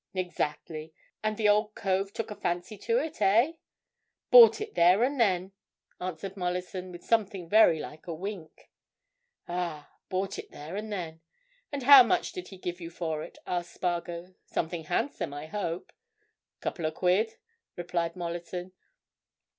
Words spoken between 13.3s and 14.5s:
asked Spargo.